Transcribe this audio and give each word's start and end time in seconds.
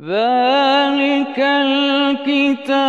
ذلك 0.00 1.38
الكتاب 1.64 2.84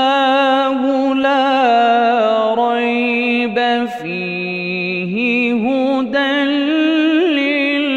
لا 1.15 2.53
ريب 2.55 3.55
فيه 3.85 5.15
هدى 5.55 6.43
للمتقين 7.37 7.87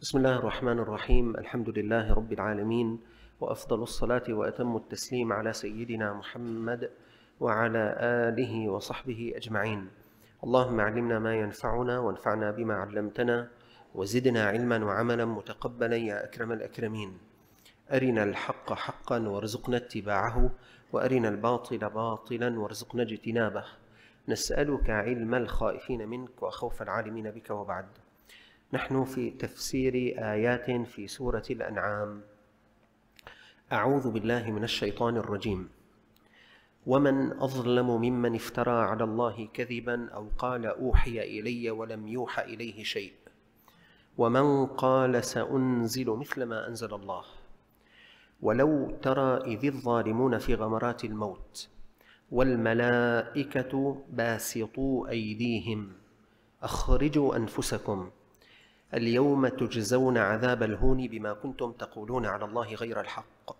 بسم 0.00 0.18
الله 0.18 0.36
الرحمن 0.36 0.78
الرحيم. 0.78 1.36
الحمد 1.36 1.68
لله 1.78 2.14
رب 2.14 2.32
العالمين. 2.32 3.00
وأفضل 3.40 3.82
الصلاة 3.82 4.22
وأتم 4.28 4.76
التسليم 4.76 5.32
على 5.32 5.52
سيدنا 5.52 6.12
محمد 6.12 6.90
وعلى 7.40 7.96
آله 8.00 8.68
وصحبه 8.68 9.32
أجمعين. 9.36 9.88
اللهم 10.44 10.80
علمنا 10.80 11.18
ما 11.18 11.34
ينفعنا 11.34 11.98
وانفعنا 11.98 12.50
بما 12.50 12.74
علمتنا 12.74 13.48
وزدنا 13.94 14.46
علما 14.46 14.84
وعملا 14.84 15.24
متقبلا 15.24 15.96
يا 15.96 16.24
أكرم 16.24 16.52
الأكرمين. 16.52 17.18
أرنا 17.92 18.22
الحق 18.24 18.72
حقا 18.72 19.28
وارزقنا 19.28 19.76
اتباعه 19.76 20.50
وأرنا 20.92 21.28
الباطل 21.28 21.78
باطلا 21.78 22.60
وارزقنا 22.60 23.02
اجتنابه. 23.02 23.64
نسألك 24.28 24.90
علم 24.90 25.34
الخائفين 25.34 26.08
منك 26.08 26.42
وخوف 26.42 26.82
العالمين 26.82 27.30
بك 27.30 27.50
وبعد. 27.50 27.86
نحن 28.72 29.04
في 29.04 29.30
تفسير 29.30 29.94
آيات 30.18 30.70
في 30.70 31.08
سورة 31.08 31.44
الأنعام. 31.50 32.22
أعوذ 33.72 34.10
بالله 34.10 34.50
من 34.50 34.64
الشيطان 34.64 35.16
الرجيم. 35.16 35.68
ومن 36.86 37.32
أظلم 37.32 37.86
ممن 37.90 38.34
افترى 38.34 38.70
على 38.70 39.04
الله 39.04 39.48
كذبا 39.54 40.08
أو 40.10 40.28
قال 40.38 40.66
أوحي 40.66 41.20
إلي 41.20 41.70
ولم 41.70 42.08
يوحى 42.08 42.42
إليه 42.42 42.82
شيء. 42.82 43.12
ومن 44.18 44.66
قال 44.66 45.24
سأنزل 45.24 46.10
مثل 46.10 46.42
ما 46.42 46.68
أنزل 46.68 46.94
الله. 46.94 47.24
ولو 48.42 48.90
ترى 49.02 49.36
إذ 49.54 49.66
الظالمون 49.66 50.38
في 50.38 50.54
غمرات 50.54 51.04
الموت 51.04 51.68
والملائكة 52.32 54.02
باسطوا 54.08 55.08
أيديهم. 55.08 55.92
أخرجوا 56.62 57.36
أنفسكم. 57.36 58.10
اليوم 58.94 59.48
تجزون 59.48 60.18
عذاب 60.18 60.62
الهون 60.62 61.08
بما 61.08 61.32
كنتم 61.32 61.72
تقولون 61.72 62.26
على 62.26 62.44
الله 62.44 62.74
غير 62.74 63.00
الحق. 63.00 63.59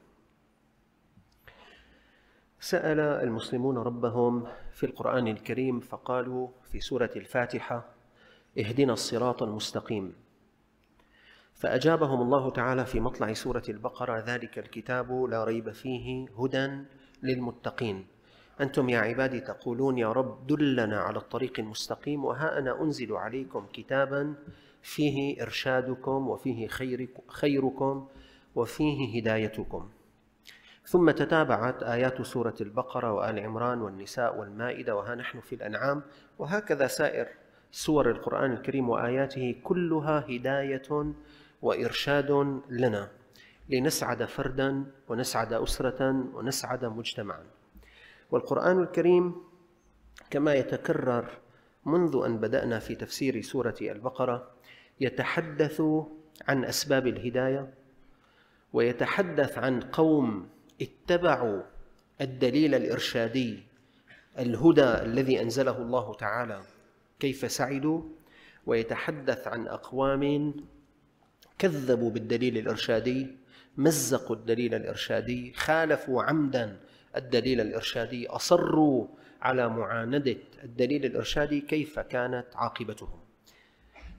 سأل 2.63 2.99
المسلمون 2.99 3.77
ربهم 3.77 4.47
في 4.71 4.85
القرآن 4.85 5.27
الكريم 5.27 5.79
فقالوا 5.79 6.47
في 6.71 6.79
سورة 6.79 7.09
الفاتحة 7.15 7.85
اهدنا 8.57 8.93
الصراط 8.93 9.43
المستقيم 9.43 10.13
فأجابهم 11.53 12.21
الله 12.21 12.49
تعالى 12.49 12.85
في 12.85 12.99
مطلع 12.99 13.33
سورة 13.33 13.63
البقرة 13.69 14.19
ذلك 14.19 14.59
الكتاب 14.59 15.23
لا 15.23 15.43
ريب 15.43 15.71
فيه 15.71 16.27
هدى 16.39 16.69
للمتقين 17.23 18.07
أنتم 18.61 18.89
يا 18.89 18.99
عبادي 18.99 19.39
تقولون 19.39 19.97
يا 19.97 20.11
رب 20.11 20.47
دلنا 20.47 20.99
على 20.99 21.17
الطريق 21.17 21.59
المستقيم 21.59 22.25
وها 22.25 22.57
أنا 22.59 22.81
أنزل 22.81 23.13
عليكم 23.13 23.65
كتابا 23.73 24.35
فيه 24.81 25.41
إرشادكم 25.43 26.27
وفيه 26.29 26.67
خيركم 27.27 28.07
وفيه 28.55 29.21
هدايتكم 29.21 29.89
ثم 30.85 31.11
تتابعت 31.11 31.83
آيات 31.83 32.21
سورة 32.21 32.55
البقرة 32.61 33.13
وآل 33.13 33.39
عمران 33.39 33.81
والنساء 33.81 34.37
والمائدة 34.37 34.95
وها 34.95 35.15
نحن 35.15 35.39
في 35.39 35.55
الأنعام 35.55 36.01
وهكذا 36.39 36.87
سائر 36.87 37.27
سور 37.71 38.09
القرآن 38.09 38.51
الكريم 38.51 38.89
وآياته 38.89 39.55
كلها 39.63 40.25
هداية 40.29 41.13
وإرشاد 41.61 42.61
لنا 42.69 43.09
لنسعد 43.69 44.25
فردا 44.25 44.85
ونسعد 45.07 45.53
أسرة 45.53 46.25
ونسعد 46.33 46.85
مجتمعا. 46.85 47.43
والقرآن 48.31 48.79
الكريم 48.79 49.35
كما 50.29 50.53
يتكرر 50.53 51.25
منذ 51.85 52.23
أن 52.25 52.37
بدأنا 52.37 52.79
في 52.79 52.95
تفسير 52.95 53.41
سورة 53.41 53.75
البقرة 53.81 54.47
يتحدث 54.99 55.81
عن 56.47 56.65
أسباب 56.65 57.07
الهداية 57.07 57.73
ويتحدث 58.73 59.57
عن 59.57 59.79
قوم 59.79 60.49
اتبعوا 60.81 61.61
الدليل 62.21 62.75
الإرشادي 62.75 63.63
الهدى 64.39 64.83
الذي 64.83 65.41
أنزله 65.41 65.77
الله 65.77 66.13
تعالى. 66.13 66.61
كيف 67.19 67.51
سعدوا؟ 67.51 68.03
ويتحدث 68.65 69.47
عن 69.47 69.67
أقوام 69.67 70.53
كذبوا 71.57 72.11
بالدليل 72.11 72.57
الإرشادي 72.57 73.37
مزقوا 73.77 74.35
الدليل 74.35 74.73
الإرشادي 74.75 75.53
خالفوا 75.53 76.23
عمدا 76.23 76.79
الدليل 77.15 77.61
الإرشادي 77.61 78.27
أصروا 78.27 79.07
على 79.41 79.69
معاندة 79.69 80.37
الدليل 80.63 81.05
الإرشادي 81.05 81.61
كيف 81.61 81.99
كانت 81.99 82.45
عاقبتهم. 82.55 83.19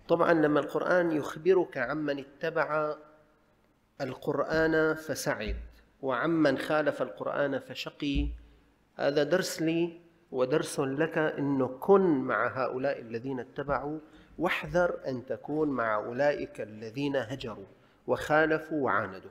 طبعا 0.08 0.32
لما 0.32 0.60
القرآن 0.60 1.12
يخبرك 1.12 1.78
عمن 1.78 2.18
اتبع 2.18 2.96
القرآن 4.00 4.94
فسعد. 4.94 5.56
وعمن 6.02 6.58
خالف 6.58 7.02
القرآن 7.02 7.58
فشقي. 7.58 8.28
هذا 8.96 9.22
درس 9.22 9.62
لي 9.62 10.00
ودرس 10.32 10.80
لك 10.80 11.18
أنه 11.18 11.66
كن 11.66 12.00
مع 12.00 12.64
هؤلاء 12.64 13.00
الذين 13.00 13.40
اتبعوا 13.40 13.98
واحذر 14.38 14.98
أن 15.06 15.26
تكون 15.26 15.68
مع 15.68 15.94
أولئك 15.94 16.60
الذين 16.60 17.16
هجروا 17.16 17.66
وخالفوا 18.06 18.84
وعاندوا. 18.84 19.30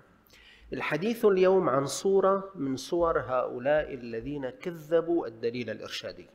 الحديث 0.73 1.25
اليوم 1.25 1.69
عن 1.69 1.85
صورة 1.85 2.51
من 2.55 2.75
صور 2.75 3.19
هؤلاء 3.19 3.93
الذين 3.93 4.49
كذبوا 4.49 5.27
الدليل 5.27 5.69
الإرشادي. 5.69 6.27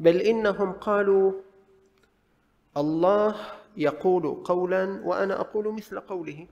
بل 0.00 0.16
إنهم 0.16 0.72
قالوا 0.72 1.32
الله 2.76 3.36
يقول 3.76 4.42
قولا 4.44 5.00
وأنا 5.04 5.40
أقول 5.40 5.72
مثل 5.72 6.00
قوله. 6.00 6.46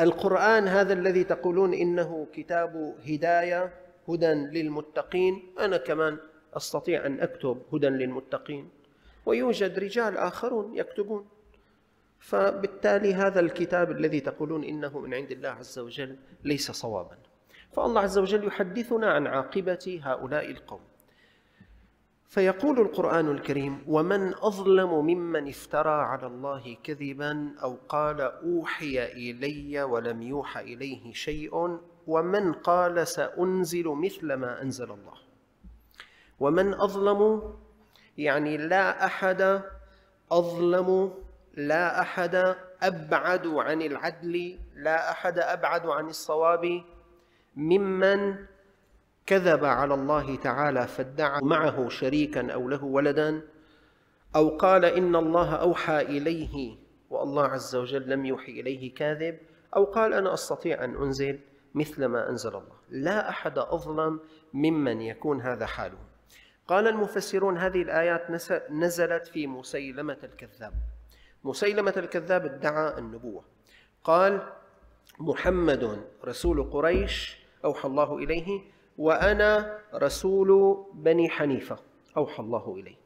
القرآن 0.00 0.68
هذا 0.68 0.92
الذي 0.92 1.24
تقولون 1.24 1.74
إنه 1.74 2.26
كتاب 2.32 2.94
هداية 3.08 3.72
هدى 4.08 4.26
للمتقين. 4.34 5.54
أنا 5.60 5.76
كمان 5.76 6.18
أستطيع 6.54 7.06
أن 7.06 7.20
أكتب 7.20 7.62
هدى 7.72 7.88
للمتقين. 7.88 8.68
ويوجد 9.26 9.78
رجال 9.78 10.16
آخرون 10.18 10.76
يكتبون. 10.76 11.28
فبالتالي 12.18 13.14
هذا 13.14 13.40
الكتاب 13.40 13.90
الذي 13.90 14.20
تقولون 14.20 14.64
إنه 14.64 14.98
من 14.98 15.14
عند 15.14 15.30
الله 15.30 15.48
عز 15.48 15.78
وجل 15.78 16.16
ليس 16.44 16.70
صوابا. 16.70 17.18
فالله 17.72 18.00
عز 18.00 18.18
وجل 18.18 18.46
يحدثنا 18.46 19.12
عن 19.12 19.26
عاقبة 19.26 20.00
هؤلاء 20.02 20.50
القوم. 20.50 20.80
فيقول 22.28 22.80
القرآن 22.80 23.30
الكريم 23.30 23.84
ومن 23.86 24.34
أظلم 24.34 24.90
ممن 25.06 25.48
افترى 25.48 26.02
على 26.02 26.26
الله 26.26 26.76
كذبا 26.84 27.54
أو 27.62 27.78
قال 27.88 28.20
أوحي 28.20 29.04
إلي 29.04 29.82
ولم 29.82 30.22
يوحى 30.22 30.60
إليه 30.60 31.12
شيء 31.12 31.78
ومن 32.06 32.52
قال 32.52 33.06
سأنزل 33.08 33.88
مثل 33.88 34.32
ما 34.32 34.62
أنزل 34.62 34.90
الله. 34.90 35.14
ومن 36.40 36.74
أظلم 36.74 37.52
يعني 38.18 38.56
لا 38.56 39.04
أحد 39.04 39.62
أظلم 40.32 41.14
لا 41.54 42.00
أحد 42.00 42.56
أبعد 42.82 43.46
عن 43.46 43.82
العدل 43.82 44.58
لا 44.76 45.10
أحد 45.10 45.38
أبعد 45.38 45.86
عن 45.86 46.06
الصواب 46.08 46.82
ممن 47.56 48.36
كذب 49.26 49.64
على 49.64 49.94
الله 49.94 50.36
تعالى 50.36 50.86
فادعى 50.86 51.40
معه 51.42 51.88
شريكا 51.88 52.52
أو 52.52 52.68
له 52.68 52.84
ولدا 52.84 53.42
أو 54.36 54.56
قال 54.56 54.84
إن 54.84 55.16
الله 55.16 55.54
أوحى 55.54 56.00
إليه 56.00 56.76
والله 57.10 57.44
عز 57.44 57.76
وجل 57.76 58.10
لم 58.10 58.26
يوحي 58.26 58.52
إليه 58.52 58.94
كاذب 58.94 59.38
أو 59.76 59.84
قال 59.84 60.14
أنا 60.14 60.34
أستطيع 60.34 60.84
أن 60.84 60.94
أنزل 60.96 61.40
مثل 61.74 62.04
ما 62.04 62.30
أنزل 62.30 62.48
الله. 62.48 62.76
لا 62.90 63.28
أحد 63.28 63.58
أظلم 63.58 64.20
ممن 64.54 65.00
يكون 65.00 65.40
هذا 65.40 65.66
حاله. 65.66 65.98
قال 66.68 66.86
المفسرون 66.86 67.58
هذه 67.58 67.82
الآيات 67.82 68.30
نزلت 68.70 69.26
في 69.26 69.46
مسيلمة 69.46 70.18
الكذاب. 70.24 70.72
مسيلمة 71.44 71.94
الكذاب 71.96 72.44
ادعى 72.44 72.98
النبوة. 72.98 73.44
قال 74.04 74.52
محمد 75.18 76.04
رسول 76.24 76.70
قريش 76.70 77.38
أوحى 77.64 77.88
الله 77.88 78.18
إليه 78.18 78.73
وأنا 78.98 79.78
رسول 79.94 80.78
بني 80.94 81.28
حنيفة. 81.28 81.78
أوحى 82.16 82.42
الله 82.42 82.74
إليه. 82.74 82.96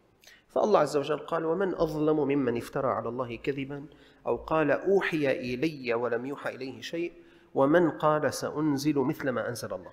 فالله 0.48 0.78
عز 0.78 0.96
وجل 0.96 1.18
قال 1.18 1.44
ومن 1.44 1.74
أظلم 1.74 2.16
ممن 2.16 2.56
افترى 2.56 2.88
على 2.88 3.08
الله 3.08 3.36
كذبا 3.36 3.86
أو 4.26 4.36
قال 4.36 4.70
أوحي 4.70 5.30
إلي 5.30 5.94
ولم 5.94 6.26
يوحى 6.26 6.54
إليه 6.54 6.80
شيء 6.80 7.12
ومن 7.54 7.90
قال 7.90 8.34
سأنزل 8.34 8.98
مثل 8.98 9.28
ما 9.28 9.48
أنزل 9.48 9.74
الله 9.74 9.90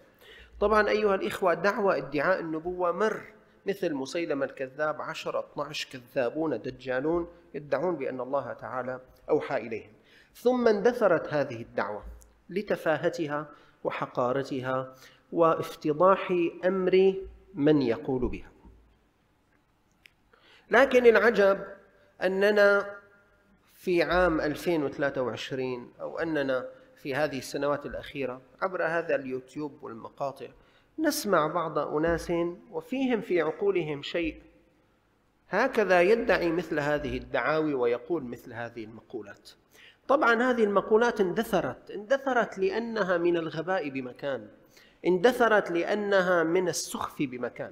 طبعا 0.59 0.89
أيها 0.89 1.15
الإخوة 1.15 1.53
دعوة 1.53 1.97
ادعاء 1.97 2.39
النبوة 2.39 2.91
مر. 2.91 3.21
مثل 3.65 3.93
مسيلمة 3.93 4.45
الكذاب 4.45 5.01
عشر 5.01 5.39
12 5.39 5.89
كذابون 5.91 6.61
دجالون 6.61 7.27
يدعون 7.53 7.95
بأن 7.95 8.21
الله 8.21 8.53
تعالى 8.53 8.99
أوحى 9.29 9.57
إليهم. 9.57 9.91
ثم 10.35 10.67
اندثرت 10.67 11.33
هذه 11.33 11.61
الدعوة 11.61 12.03
لتفاهتها 12.49 13.47
وحقارتها 13.83 14.95
وافتضاح 15.35 16.33
أمر 16.65 17.15
من 17.53 17.81
يقول 17.81 18.27
بها. 18.27 18.51
لكن 20.71 21.05
العجب 21.05 21.65
أننا 22.21 22.95
في 23.73 24.03
عام 24.03 24.41
2023 24.41 25.93
أو 26.01 26.19
أننا 26.19 26.69
في 26.95 27.15
هذه 27.15 27.37
السنوات 27.37 27.85
الأخيرة 27.85 28.41
عبر 28.61 28.83
هذا 28.83 29.15
اليوتيوب 29.15 29.83
والمقاطع 29.83 30.47
نسمع 30.99 31.47
بعض 31.47 31.77
أناس 31.77 32.31
وفيهم 32.71 33.21
في 33.21 33.41
عقولهم 33.41 34.01
شيء. 34.01 34.41
هكذا 35.49 36.01
يدعي 36.01 36.51
مثل 36.51 36.79
هذه 36.79 37.17
الدعاوي 37.17 37.73
ويقول 37.73 38.23
مثل 38.23 38.53
هذه 38.53 38.83
المقولات. 38.83 39.49
طبعا 40.07 40.51
هذه 40.51 40.63
المقولات 40.63 41.21
اندثرت 41.21 41.91
اندثرت 41.91 42.57
لأنها 42.57 43.17
من 43.17 43.37
الغباء 43.37 43.89
بمكان. 43.89 44.47
اندثرت 45.05 45.71
لأنها 45.71 46.43
من 46.43 46.69
السخف 46.69 47.15
بمكان. 47.19 47.71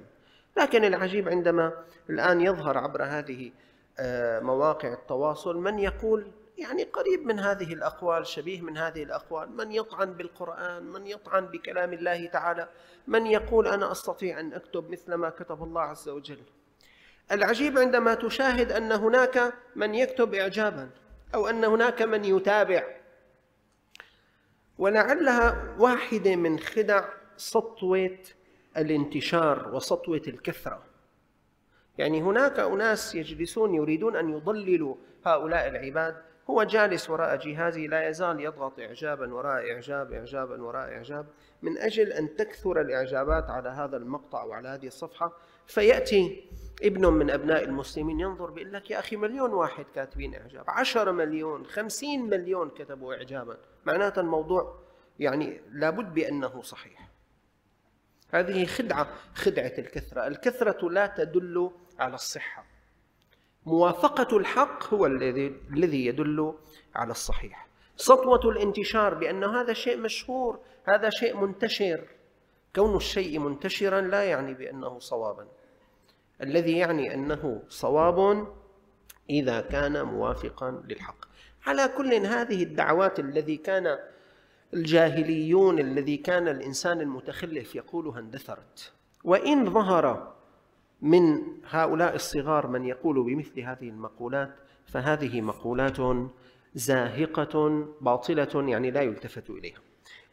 لكن 0.56 0.84
العجيب 0.84 1.28
عندما 1.28 1.72
الآن 2.10 2.40
يظهر 2.40 2.78
عبر 2.78 3.02
هذه 3.04 3.52
آه، 3.98 4.40
مواقع 4.40 4.92
التواصل 4.92 5.56
من 5.56 5.78
يقول 5.78 6.32
يعني 6.58 6.84
قريب 6.84 7.26
من 7.26 7.38
هذه 7.38 7.72
الأقوال 7.72 8.26
شبيه 8.26 8.60
من 8.60 8.76
هذه 8.76 9.02
الأقوال 9.02 9.56
من 9.56 9.72
يطعن 9.72 10.12
بالقرآن 10.12 10.82
من 10.82 11.06
يطعن 11.06 11.46
بكلام 11.46 11.92
الله 11.92 12.26
تعالى 12.26 12.68
من 13.06 13.26
يقول 13.26 13.68
أنا 13.68 13.92
أستطيع 13.92 14.40
أن 14.40 14.52
أكتب 14.52 14.90
مثل 14.90 15.14
ما 15.14 15.30
كتب 15.30 15.62
الله 15.62 15.80
عز 15.80 16.08
وجل. 16.08 16.42
العجيب 17.32 17.78
عندما 17.78 18.14
تشاهد 18.14 18.72
أن 18.72 18.92
هناك 18.92 19.54
من 19.76 19.94
يكتب 19.94 20.34
إعجابا 20.34 20.90
أو 21.34 21.48
أن 21.48 21.64
هناك 21.64 22.02
من 22.02 22.24
يتابع. 22.24 22.84
ولعلها 24.78 25.74
واحدة 25.78 26.36
من 26.36 26.58
خدع 26.58 27.04
سطوة 27.36 28.18
الانتشار 28.76 29.74
وسطوة 29.74 30.22
الكثرة. 30.28 30.82
يعني 31.98 32.22
هناك 32.22 32.58
أناس 32.58 33.14
يجلسون 33.14 33.74
يريدون 33.74 34.16
أن 34.16 34.30
يضللوا 34.30 34.94
هؤلاء 35.26 35.68
العباد. 35.68 36.16
هو 36.50 36.62
جالس 36.62 37.10
وراء 37.10 37.36
جهازه 37.36 37.80
لا 37.80 38.08
يزال 38.08 38.40
يضغط 38.40 38.80
إعجابا 38.80 39.34
وراء 39.34 39.72
إعجاب 39.72 40.12
إعجابا 40.12 40.62
وراء 40.62 40.88
إعجاب. 40.88 41.26
من 41.62 41.78
أجل 41.78 42.12
أن 42.12 42.36
تكثر 42.36 42.80
الإعجابات 42.80 43.50
على 43.50 43.68
هذا 43.68 43.96
المقطع 43.96 44.44
وعلى 44.44 44.68
هذه 44.68 44.86
الصفحة 44.86 45.32
فيأتي 45.66 46.50
ابن 46.82 47.06
من 47.06 47.30
أبناء 47.30 47.64
المسلمين 47.64 48.20
ينظر 48.20 48.50
بيقول 48.50 48.72
لك 48.72 48.90
يا 48.90 48.98
أخي 48.98 49.16
مليون 49.16 49.52
واحد 49.52 49.84
كاتبين 49.94 50.34
إعجاب. 50.34 50.64
عشرة 50.68 51.10
مليون 51.10 51.66
خمسين 51.66 52.30
مليون 52.30 52.70
كتبوا 52.70 53.14
إعجابا. 53.14 53.56
معناته 53.84 54.20
الموضوع 54.20 54.78
يعني 55.18 55.60
لابد 55.72 56.14
بأنه 56.14 56.62
صحيح. 56.62 57.03
هذه 58.32 58.66
خدعة 58.66 59.08
خدعة 59.34 59.72
الكثرة. 59.78 60.26
الكثرة 60.26 60.88
لا 60.88 61.06
تدل 61.06 61.70
على 61.98 62.14
الصحة. 62.14 62.64
موافقة 63.66 64.36
الحق 64.36 64.94
هو 64.94 65.06
الذي 65.06 65.56
الذي 65.72 66.06
يدل 66.06 66.54
على 66.94 67.10
الصحيح. 67.10 67.66
سطوة 67.96 68.50
الانتشار 68.50 69.14
بأن 69.14 69.44
هذا 69.44 69.72
شيء 69.72 69.96
مشهور 69.96 70.60
هذا 70.84 71.10
شيء 71.10 71.36
منتشر. 71.36 72.04
كون 72.76 72.96
الشيء 72.96 73.38
منتشرا 73.38 74.00
لا 74.00 74.24
يعني 74.24 74.54
بأنه 74.54 74.98
صوابا. 74.98 75.48
الذي 76.40 76.78
يعني 76.78 77.14
أنه 77.14 77.62
صواب 77.68 78.46
إذا 79.30 79.60
كان 79.60 80.02
موافقا 80.02 80.82
للحق. 80.88 81.24
على 81.66 81.88
كل 81.88 82.14
هذه 82.14 82.62
الدعوات 82.62 83.20
الذي 83.20 83.56
كان 83.56 83.98
الجاهليون 84.74 85.78
الذي 85.78 86.16
كان 86.16 86.48
الإنسان 86.48 87.00
المتخلف 87.00 87.74
يقولها 87.74 88.20
اندثرت. 88.20 88.92
وإن 89.24 89.70
ظهر 89.70 90.34
من 91.02 91.42
هؤلاء 91.70 92.14
الصغار 92.14 92.66
من 92.66 92.84
يقول 92.84 93.22
بمثل 93.24 93.60
هذه 93.60 93.88
المقولات 93.88 94.54
فهذه 94.86 95.40
مقولات 95.40 95.96
زاهقة 96.74 97.86
باطلة 98.00 98.70
يعني 98.70 98.90
لا 98.90 99.02
يلتفت 99.02 99.50
إليها. 99.50 99.78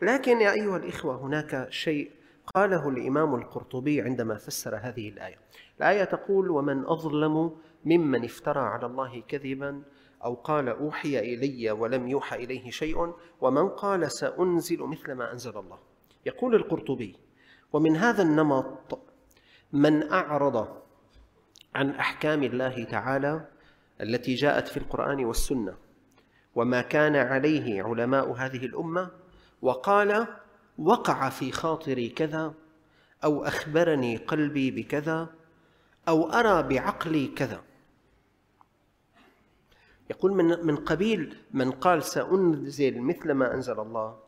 لكن 0.01 0.41
يا 0.41 0.51
أيها 0.51 0.77
الإخوة 0.77 1.21
هناك 1.21 1.67
شيء 1.69 2.11
قاله 2.55 2.89
الإمام 2.89 3.35
القرطبي 3.35 4.01
عندما 4.01 4.35
فسر 4.35 4.75
هذه 4.75 5.09
الآية. 5.09 5.38
الآية 5.77 6.03
تقول 6.03 6.49
ومن 6.49 6.85
أظلم 6.85 7.51
ممن 7.85 8.23
افترى 8.23 8.59
على 8.59 8.85
الله 8.85 9.23
كذبا 9.27 9.81
أو 10.23 10.33
قال 10.33 10.69
أوحي 10.69 11.19
إلي 11.19 11.71
ولم 11.71 12.07
يوحى 12.07 12.35
إليه 12.35 12.69
شيء 12.69 13.13
ومن 13.41 13.69
قال 13.69 14.12
سأنزل 14.12 14.79
مثل 14.83 15.12
ما 15.12 15.31
أنزل 15.31 15.57
الله. 15.57 15.79
يقول 16.25 16.56
القرطبي 16.56 17.15
ومن 17.73 17.95
هذا 17.95 18.23
النمط 18.23 19.00
من 19.73 20.12
أعرض 20.12 20.81
عن 21.75 21.89
أحكام 21.89 22.44
الله 22.44 22.83
تعالى 22.83 23.47
التي 24.01 24.35
جاءت 24.35 24.68
في 24.68 24.77
القرآن 24.77 25.25
والسنة 25.25 25.77
وما 26.56 26.81
كان 26.81 27.15
عليه 27.15 27.83
علماء 27.83 28.31
هذه 28.31 28.65
الأمة 28.65 29.12
وقال 29.62 30.27
وقع 30.77 31.29
في 31.29 31.51
خاطري 31.51 32.09
كذا 32.09 32.53
أو 33.24 33.44
أخبرني 33.44 34.17
قلبي 34.17 34.71
بكذا 34.71 35.29
أو 36.07 36.29
أرى 36.29 36.63
بعقلي 36.63 37.27
كذا 37.27 37.62
يقول 40.12 40.34
من 40.34 40.65
من 40.65 40.75
قبيل 40.75 41.38
من 41.51 41.72
قال 41.72 42.03
سأنزل 42.03 43.01
مثل 43.01 43.32
ما 43.32 43.53
أنزل 43.53 43.80
الله 43.80 44.20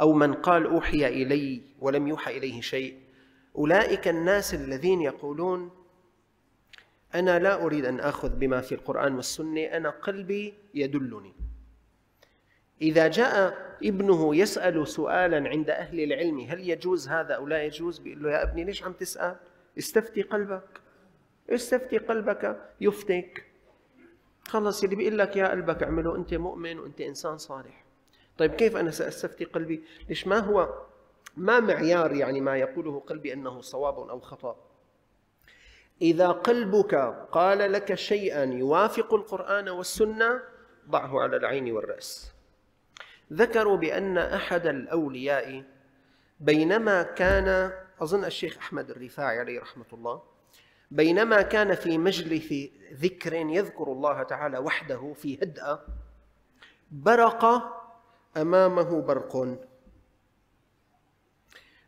أو 0.00 0.12
من 0.12 0.34
قال 0.34 0.66
أوحي 0.66 1.06
إلي 1.06 1.62
ولم 1.80 2.08
يوحى 2.08 2.36
إليه 2.38 2.60
شيء. 2.60 2.98
أولئك 3.56 4.08
الناس 4.08 4.54
الذين 4.54 5.02
يقولون 5.02 5.70
أنا 7.14 7.38
لا 7.38 7.64
أريد 7.64 7.84
أن 7.84 8.00
آخذ 8.00 8.28
بما 8.28 8.60
في 8.60 8.74
القرآن 8.74 9.14
والسنة 9.14 9.60
أنا 9.60 9.90
قلبي 9.90 10.54
يدلني. 10.74 11.32
إذا 12.82 13.08
جاء 13.08 13.56
ابنه 13.84 14.36
يسأل 14.36 14.88
سؤالا 14.88 15.48
عند 15.48 15.70
أهل 15.70 16.00
العلم 16.00 16.40
هل 16.40 16.70
يجوز 16.70 17.08
هذا 17.08 17.34
أو 17.34 17.46
لا 17.46 17.64
يجوز؟ 17.64 17.98
بيقول 17.98 18.22
له 18.22 18.30
يا 18.30 18.42
ابني 18.42 18.64
ليش 18.64 18.82
عم 18.82 18.92
تسأل؟ 18.92 19.36
استفتي 19.78 20.22
قلبك. 20.22 20.80
استفتي 21.50 21.98
قلبك 21.98 22.60
يفتك. 22.80 23.55
خلص 24.48 24.82
اللي 24.84 24.96
بيقول 24.96 25.18
لك 25.18 25.36
يا 25.36 25.48
قلبك 25.50 25.82
اعمله 25.82 26.16
أنت 26.16 26.34
مؤمن 26.34 26.78
وأنت 26.78 27.00
إنسان 27.00 27.38
صالح. 27.38 27.84
طيب 28.38 28.54
كيف 28.54 28.76
أنا 28.76 28.90
سأستفتي 28.90 29.44
قلبي؟ 29.44 29.84
ليش 30.08 30.26
ما 30.26 30.38
هو 30.38 30.82
ما 31.36 31.60
معيار 31.60 32.12
يعني 32.12 32.40
ما 32.40 32.56
يقوله 32.56 33.00
قلبي 33.00 33.32
أنه 33.32 33.60
صواب 33.60 33.98
أو 33.98 34.20
خطأ؟ 34.20 34.56
إذا 36.02 36.28
قلبك 36.28 36.94
قال 37.32 37.72
لك 37.72 37.94
شيئا 37.94 38.44
يوافق 38.44 39.14
القرآن 39.14 39.68
والسنة 39.68 40.42
ضعه 40.90 41.20
على 41.20 41.36
العين 41.36 41.72
والرأس. 41.72 42.32
ذكروا 43.32 43.76
بأن 43.76 44.18
أحد 44.18 44.66
الأولياء 44.66 45.64
بينما 46.40 47.02
كان 47.02 47.72
أظن 48.00 48.24
الشيخ 48.24 48.56
أحمد 48.56 48.90
الرفاعي 48.90 49.38
عليه 49.38 49.60
رحمة 49.60 49.86
الله 49.92 50.22
بينما 50.90 51.42
كان 51.42 51.74
في 51.74 51.98
مجلس 51.98 52.70
ذكر 52.92 53.34
يذكر 53.34 53.92
الله 53.92 54.22
تعالى 54.22 54.58
وحده 54.58 55.12
في 55.12 55.42
هدأة 55.42 55.80
برق 56.90 57.44
أمامه 58.36 59.00
برق. 59.02 59.58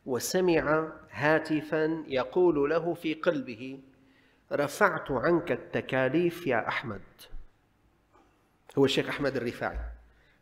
وسمع 0.07 0.93
هاتفا 1.11 2.05
يقول 2.09 2.71
له 2.71 2.95
في 2.95 3.15
قلبه 3.15 3.81
رفعت 4.53 5.11
عنك 5.11 5.53
التكاليف 5.53 6.47
يا 6.47 6.69
أحمد. 6.69 7.01
هو 8.79 8.85
الشيخ 8.85 9.09
أحمد 9.09 9.37
الرفاعي. 9.37 9.79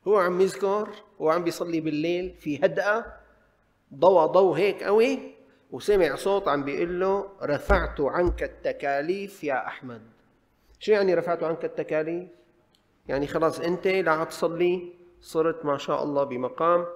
هو 0.08 0.18
عم 0.18 0.40
يذكر 0.40 0.88
هو 1.20 1.30
عم 1.30 1.44
بيصلي 1.44 1.80
بالليل 1.80 2.34
في 2.40 2.58
هدأة 2.64 3.16
ضوى 3.94 4.28
ضوء 4.28 4.58
هيك 4.58 4.82
قوي 4.82 5.35
وسمع 5.70 6.14
صوت 6.14 6.48
عم 6.48 6.64
بيقول 6.64 7.00
له 7.00 7.28
رفعت 7.42 8.00
عنك 8.00 8.42
التكاليف 8.42 9.44
يا 9.44 9.66
أحمد. 9.66 10.02
شو 10.78 10.92
يعني 10.92 11.14
رفعت 11.14 11.42
عنك 11.42 11.64
التكاليف؟ 11.64 12.28
يعني 13.08 13.26
خلاص 13.26 13.60
أنت 13.60 13.86
لا 13.86 14.24
تصلي 14.24 14.92
صرت 15.20 15.64
ما 15.64 15.78
شاء 15.78 16.02
الله 16.02 16.24
بمقام 16.24 16.86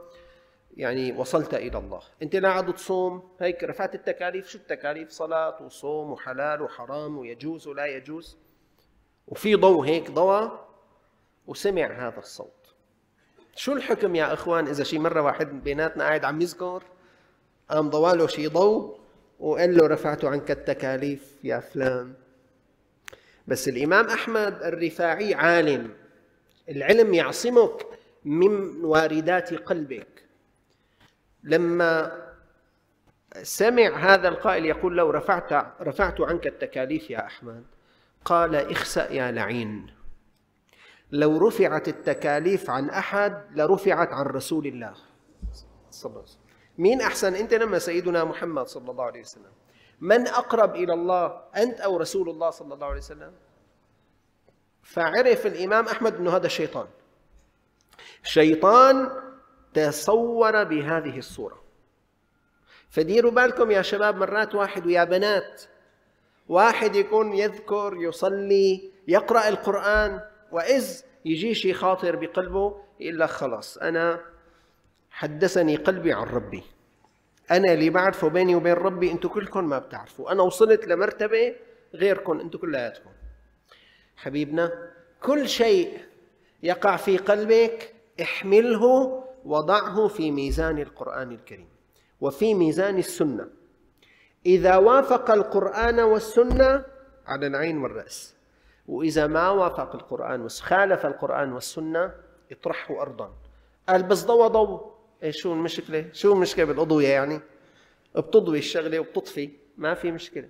يعني 0.77 1.13
وصلت 1.13 1.55
إلى 1.55 1.79
الله. 1.79 2.01
أنت 2.23 2.37
لا 2.37 2.49
عاد 2.49 2.75
تصوم 2.75 3.31
هيك 3.41 3.65
رفعت 3.65 3.95
التكاليف؟ 3.95 4.49
شو 4.49 4.59
التكاليف؟ 4.59 5.11
صلاة 5.11 5.63
وصوم 5.63 6.13
وحلال 6.13 6.63
وحرام 6.63 7.19
ويجوز 7.19 7.67
ولا 7.67 7.87
يجوز؟ 7.87 8.39
وفي 9.29 9.55
ضوء 9.55 9.87
هيك 9.87 10.11
ضوى 10.11 10.67
وسمع 11.47 11.87
هذا 11.87 12.19
الصوت. 12.19 12.75
شو 13.57 13.73
الحكم 13.73 14.15
يا 14.15 14.33
إخوان 14.33 14.67
إذا 14.67 14.85
شي 14.85 14.99
مرة 14.99 15.23
واحد 15.23 15.65
بيناتنا 15.65 16.05
قاعد 16.05 16.25
عم 16.25 16.41
يذكر؟ 16.41 16.83
قام 17.71 17.91
ضواله 17.91 18.27
شي 18.27 18.49
ضوء؟ 18.49 19.01
وقال 19.41 19.77
له 19.77 19.87
رفعت 19.87 20.25
عنك 20.25 20.51
التكاليف 20.51 21.37
يا 21.45 21.61
فلان. 21.61 22.13
بس 23.47 23.69
الإمام 23.69 24.07
أحمد 24.07 24.63
الرفاعي 24.63 25.35
عالم. 25.35 25.91
العلم 26.69 27.15
يعصمك 27.15 27.87
من 28.25 28.85
واردات 28.85 29.55
قلبك. 29.55 30.25
لما 31.45 32.13
سمع 33.43 34.15
هذا 34.15 34.29
القائل 34.29 34.67
يقول 34.67 34.97
له 34.97 35.13
رفعت 35.13 35.53
رفعت 35.83 36.21
عنك 36.21 36.47
التكاليف 36.47 37.11
يا 37.11 37.27
أحمد. 37.27 37.65
قال 38.25 38.55
اخسأ 38.55 39.13
يا 39.13 39.31
لعين. 39.31 39.87
لو 41.13 41.49
رفعت 41.49 41.89
التكاليف 41.89 42.71
عن 42.71 42.91
أحد 42.91 43.43
لرفعت 43.55 44.13
عن 44.13 44.27
رسول 44.27 44.67
الله. 44.67 44.95
صلى 45.91 46.11
الله 46.11 46.21
عليه 46.21 46.31
وسلم. 46.31 46.40
مين 46.81 47.01
أحسن 47.01 47.35
أنت 47.35 47.55
لما 47.55 47.79
سيدنا 47.79 48.25
محمد 48.25 48.67
صلى 48.67 48.91
الله 48.91 49.05
عليه 49.05 49.21
وسلم؟ 49.21 49.53
من 50.01 50.27
أقرب 50.29 50.77
إلى 50.77 50.93
الله 50.93 51.43
أنت 51.57 51.81
أو 51.81 51.97
رسول 51.97 52.31
الله 52.31 52.51
صلى 52.51 52.75
الله 52.75 52.87
عليه 52.87 52.99
وسلم؟ 52.99 53.33
فعرف 54.83 55.47
الإمام 55.47 55.87
أحمد 55.89 56.15
إنه 56.15 56.37
هذا 56.37 56.47
الشيطان 56.47 56.87
شيطان 58.23 59.11
تصور 59.75 60.65
بهذه 60.65 61.19
الصورة. 61.19 61.63
فديروا 62.91 63.31
بالكم 63.31 63.71
يا 63.71 63.83
شباب 63.83 64.17
مرات 64.17 64.55
واحد 64.55 64.87
ويا 64.87 65.05
بنات. 65.05 65.63
واحد 66.49 66.97
يكون 66.97 67.33
يذكر 67.33 67.97
يصلي 67.97 68.91
يقرأ 69.09 69.49
القرآن 69.49 70.21
وإذ 70.53 71.03
يجي 71.25 71.55
شيء 71.55 71.75
خاطر 71.75 72.17
بقلبه 72.17 72.81
يقول 73.01 73.19
لك 73.19 73.29
خلاص 73.29 73.79
أنا 73.79 74.30
حدثني 75.11 75.77
قلبي 75.77 76.13
عن 76.13 76.27
ربي. 76.27 76.63
أنا 77.51 77.73
اللي 77.73 77.91
بعرفه 77.91 78.29
بيني 78.29 78.55
وبين 78.55 78.73
ربي 78.73 79.13
أنتم 79.13 79.29
كلكم 79.29 79.69
ما 79.69 79.79
بتعرفوا. 79.79 80.33
أنا 80.33 80.43
وصلت 80.43 80.87
لمرتبة 80.87 81.55
غيركم 81.95 82.41
أنتم 82.41 82.59
كلياتكم 82.59 83.11
حبيبنا 84.17 84.91
كل 85.23 85.49
شيء 85.49 85.99
يقع 86.63 86.97
في 86.97 87.17
قلبك 87.17 87.95
احمله 88.23 88.85
وضعه 89.45 90.09
في 90.09 90.31
ميزان 90.31 90.79
القرآن 90.79 91.33
الكريم 91.33 91.69
وفي 92.21 92.55
ميزان 92.55 92.99
السنة. 92.99 93.49
إذا 94.47 94.77
وافق 94.77 95.31
القرآن 95.31 96.01
والسنة 96.01 96.85
على 97.27 97.47
العين 97.47 97.79
والرأس 97.79 98.35
وإذا 98.89 99.27
ما 99.27 99.51
وافق 99.51 99.95
القرآن 99.95 100.49
خالف 100.49 101.07
القرآن 101.07 101.53
والسنة 101.53 102.15
اطرحه 102.53 103.03
ارضا. 103.03 103.33
قال 103.89 104.03
بس 104.03 104.25
ضوى 104.25 104.49
ضوء 104.49 104.90
إيش 105.23 105.37
شو 105.37 105.53
المشكلة؟ 105.53 106.09
شو 106.13 106.33
المشكلة 106.33 106.65
بالأضوية 106.65 107.09
يعني؟ 107.09 107.41
بتضوي 108.17 108.59
الشغلة 108.59 108.99
وبتطفي 108.99 109.51
ما 109.77 109.95
في 109.95 110.13
مشكلة. 110.13 110.49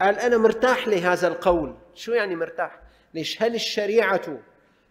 قال 0.00 0.18
أنا 0.18 0.36
مرتاح 0.36 0.88
لهذا 0.88 1.28
القول. 1.28 1.74
شو 1.94 2.12
يعني 2.12 2.36
مرتاح؟ 2.36 2.80
ليش؟ 3.14 3.42
هل 3.42 3.54
الشريعة 3.54 4.38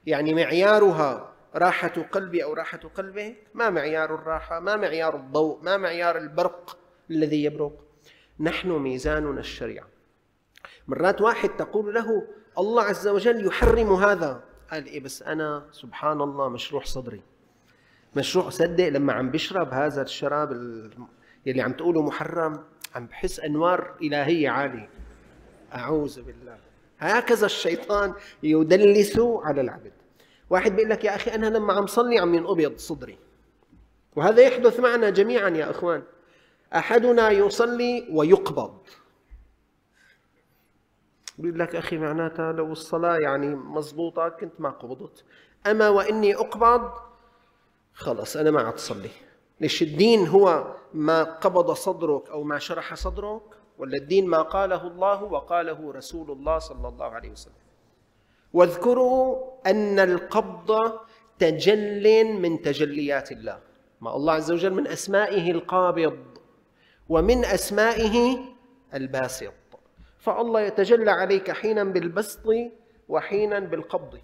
يعني 0.05 0.33
معيارها 0.33 1.33
راحة 1.55 1.87
قلبي 2.11 2.43
أو 2.43 2.53
راحة 2.53 2.77
قلبه 2.77 3.35
ما 3.53 3.69
معيار 3.69 4.15
الراحة 4.15 4.59
ما 4.59 4.75
معيار 4.75 5.15
الضوء 5.15 5.63
ما 5.63 5.77
معيار 5.77 6.17
البرق 6.17 6.77
الذي 7.11 7.43
يبرق. 7.43 7.85
نحن 8.39 8.69
ميزاننا 8.69 9.39
الشريعة. 9.39 9.87
مرات 10.87 11.21
واحد 11.21 11.49
تقول 11.49 11.93
له 11.93 12.27
الله 12.57 12.83
عز 12.83 13.07
وجل 13.07 13.47
يحرم 13.47 13.93
هذا. 13.93 14.43
قال 14.71 14.85
إيه 14.85 14.99
بس 14.99 15.23
أنا 15.23 15.67
سبحان 15.71 16.21
الله 16.21 16.49
مشروح 16.49 16.85
صدري. 16.85 17.21
مشروع 18.15 18.49
صدق 18.49 18.87
لما 18.87 19.13
عم 19.13 19.31
بشرب 19.31 19.73
هذا 19.73 20.01
الشراب 20.01 20.51
يلي 21.45 21.61
عم 21.61 21.73
تقوله 21.73 22.01
محرم 22.01 22.63
عم 22.95 23.05
بحس 23.05 23.39
أنوار 23.39 23.95
إلهية 24.01 24.49
عالية. 24.49 24.89
أعوذ 25.75 26.21
بالله. 26.21 26.57
هكذا 26.99 27.45
الشيطان 27.45 28.13
يدلس 28.43 29.19
على 29.19 29.61
العبد. 29.61 29.91
واحد 30.49 30.75
بيقول 30.75 30.89
لك 30.89 31.03
يا 31.03 31.15
أخي 31.15 31.35
أنا 31.35 31.45
لما 31.45 31.73
عم 31.73 31.87
صلي 31.87 32.19
عم 32.19 32.35
ينقبض 32.35 32.77
صدري. 32.77 33.17
وهذا 34.15 34.41
يحدث 34.41 34.79
معنا 34.79 35.09
جميعا 35.09 35.49
يا 35.49 35.71
أخوان. 35.71 36.03
أحدنا 36.75 37.29
يصلي 37.29 38.07
ويقبض. 38.11 38.77
بيقول 41.37 41.59
لك 41.59 41.75
أخي 41.75 41.97
معناتها 41.97 42.51
لو 42.51 42.71
الصلاة 42.71 43.17
يعني 43.17 43.55
مضبوطة 43.55 44.29
كنت 44.29 44.53
ما 44.59 44.69
قبضت. 44.69 45.23
أما 45.67 45.89
وإني 45.89 46.35
أقبض 46.35 46.91
خلص 47.95 48.37
أنا 48.37 48.51
ما 48.51 48.61
عاد 48.61 48.75
تصلي 48.75 49.09
ليش؟ 49.61 49.81
الدين 49.81 50.27
هو 50.27 50.75
ما 50.93 51.23
قبض 51.23 51.71
صدرك 51.71 52.29
أو 52.29 52.43
ما 52.43 52.59
شرح 52.59 52.93
صدرك 52.93 53.41
ولا 53.77 53.97
الدين 53.97 54.27
ما 54.27 54.41
قاله 54.41 54.87
الله 54.87 55.23
وقاله 55.23 55.91
رسول 55.91 56.31
الله 56.31 56.59
صلى 56.59 56.87
الله 56.87 57.05
عليه 57.05 57.31
وسلم. 57.31 57.53
واذكروا 58.53 59.45
أن 59.65 59.99
القبض 59.99 60.99
تجل 61.39 62.23
من 62.25 62.61
تجليات 62.61 63.31
الله. 63.31 63.59
ما 64.01 64.15
الله 64.15 64.33
عز 64.33 64.51
وجل 64.51 64.73
من 64.73 64.87
أسمائه 64.87 65.51
القابض 65.51 66.19
ومن 67.09 67.45
أسمائه 67.45 68.37
الباسط. 68.93 69.53
فالله 70.19 70.61
يتجلى 70.61 71.11
عليك 71.11 71.51
حينا 71.51 71.83
بالبسط 71.83 72.47
وحينا 73.09 73.59
بالقبض. 73.59 74.19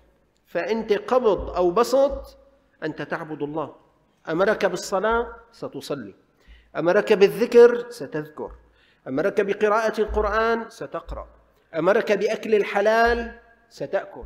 فأنت 0.48 0.94
قبض 0.94 1.50
أو 1.50 1.72
بسط 1.72 2.38
أنت 2.84 3.02
تعبد 3.02 3.42
الله. 3.42 3.76
أمرك 4.30 4.66
بالصلاة 4.66 5.36
ستصلي. 5.52 6.16
أمرك 6.78 7.14
بالذكر 7.14 7.90
ستذكر. 7.90 8.52
أمرك 9.08 9.42
بقراءة 9.42 10.02
القرآن 10.02 10.70
ستقرأ. 10.70 11.28
أمرك 11.76 12.12
بأكل 12.12 12.56
الحلال 12.56 13.40
ستأكل. 13.70 14.24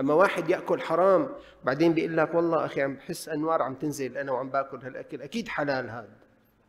أما 0.00 0.14
واحد 0.14 0.50
يأكل 0.50 0.80
حرام 0.80 1.28
بعدين 1.64 1.94
بيقول 1.94 2.16
لك 2.16 2.34
والله 2.34 2.64
أخي 2.64 2.82
عم 2.82 2.94
بحس 2.94 3.28
أنوار 3.28 3.62
عم 3.62 3.74
تنزل 3.74 4.18
أنا 4.18 4.32
وعم 4.32 4.50
باكل 4.50 4.78
هالأكل. 4.82 5.22
أكيد 5.22 5.48
حلال 5.48 5.90
هذا. 5.90 6.16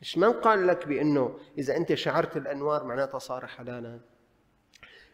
مش 0.01 0.17
من 0.17 0.31
قال 0.31 0.67
لك 0.67 0.87
بأنه 0.87 1.39
إذا 1.57 1.77
أنت 1.77 1.93
شعرت 1.93 2.37
الأنوار 2.37 2.83
معناتها 2.83 3.19
صار 3.19 3.47
حلالا. 3.47 3.99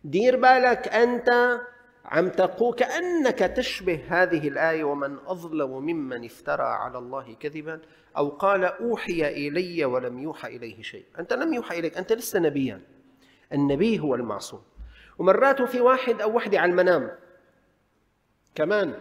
دير 0.04 0.36
بالك 0.36 0.88
أنت 0.88 1.60
عم 2.10 2.30
تقول 2.30 2.76
كأنك 2.76 3.40
تشبه 3.40 4.02
هذه 4.08 4.48
الآية 4.48 4.84
ومن 4.84 5.18
أظلم 5.26 5.72
ممن 5.72 6.26
افترى 6.26 6.64
على 6.64 6.98
الله 6.98 7.36
كذبا 7.40 7.80
أو 8.18 8.30
قال 8.30 8.64
أوحي 8.64 9.48
إلي 9.48 9.86
ولم 9.86 10.20
يوحى 10.20 10.56
إليه 10.56 10.82
شيء. 10.82 11.06
أنت 11.20 11.34
لم 11.34 11.54
يوحى 11.54 11.80
إليك 11.80 11.98
أنت 11.98 12.14
لست 12.14 12.38
نبيا. 12.38 12.82
النبي 13.54 14.00
هو 14.00 14.16
المعصوم. 14.16 14.62
ومرات 15.18 15.62
في 15.62 15.82
واحد 15.82 16.22
أو 16.22 16.36
وحدة 16.36 16.60
على 16.60 16.72
المنام. 16.72 17.12
كمان. 18.56 18.94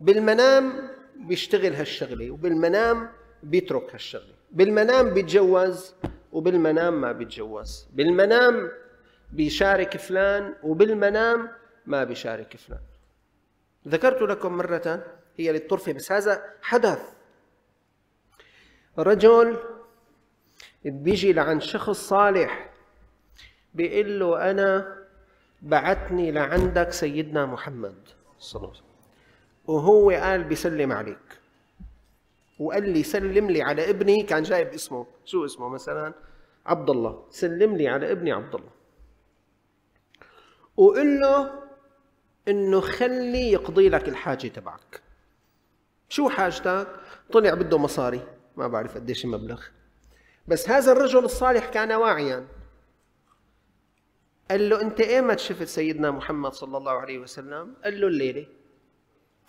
بالمنام 0.00 0.72
بيشتغل 1.16 1.74
هالشغلة 1.74 2.30
وبالمنام 2.30 3.08
بيترك 3.42 3.92
هالشغلة. 3.92 4.34
بالمنام 4.50 5.10
بيتجوز 5.14 5.94
وبالمنام 6.32 7.00
ما 7.00 7.12
بيتجوز. 7.12 7.88
بالمنام 7.92 8.70
بيشارك 9.32 9.96
فلان 9.96 10.54
وبالمنام 10.62 11.48
ما 11.86 12.04
بيشارك 12.04 12.56
فلان. 12.56 12.80
ذكرت 13.88 14.22
لكم 14.22 14.52
مرة 14.52 15.06
هي 15.36 15.52
للطرفة 15.52 15.92
بس 15.92 16.12
هذا 16.12 16.54
حدث. 16.62 17.00
رجل 18.98 19.58
بيجي 20.84 21.32
لعند 21.32 21.62
شخص 21.62 22.08
صالح 22.08 22.70
بيقول 23.74 24.20
له 24.20 24.50
أنا 24.50 24.98
بعتني 25.62 26.30
لعندك 26.30 26.92
سيدنا 26.92 27.46
محمد. 27.46 27.94
صلى 28.38 28.60
الله 28.60 28.70
عليه 28.70 28.78
وسلم. 28.78 28.94
وهو 29.66 30.10
قال 30.10 30.44
بيسلم 30.44 30.92
عليك. 30.92 31.38
وقال 32.58 32.88
لي 32.88 33.02
سلم 33.02 33.50
لي 33.50 33.62
على 33.62 33.90
ابني 33.90 34.22
كان 34.22 34.42
جايب 34.42 34.68
اسمه. 34.68 35.06
شو 35.24 35.44
اسمه 35.44 35.68
مثلا؟ 35.68 36.14
عبد 36.66 36.90
الله. 36.90 37.26
سلم 37.30 37.76
لي 37.76 37.88
على 37.88 38.12
ابني 38.12 38.32
عبد 38.32 38.54
الله. 38.54 38.70
وقل 40.76 41.20
له 41.20 41.63
إنه 42.48 42.80
خلي 42.80 43.52
يقضي 43.52 43.88
لك 43.88 44.08
الحاجة 44.08 44.48
تبعك. 44.48 45.02
شو 46.08 46.28
حاجتك؟ 46.28 46.86
طلع 47.32 47.54
بده 47.54 47.78
مصاري. 47.78 48.20
ما 48.56 48.68
بعرف 48.68 48.94
قديش 48.94 49.24
المبلغ 49.24 49.62
بس 50.48 50.70
هذا 50.70 50.92
الرجل 50.92 51.24
الصالح 51.24 51.68
كان 51.68 51.92
واعيا. 51.92 52.46
قال 54.50 54.68
له 54.68 54.80
أنت 54.80 55.00
إيمت 55.00 55.38
شفت 55.38 55.68
سيدنا 55.68 56.10
محمد 56.10 56.52
صلى 56.52 56.76
الله 56.76 56.92
عليه 56.92 57.18
وسلم؟ 57.18 57.74
قال 57.84 58.00
له 58.00 58.06
الليلة. 58.06 58.46